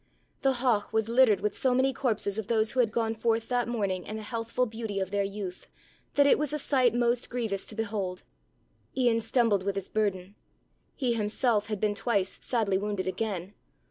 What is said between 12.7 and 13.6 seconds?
wounded again.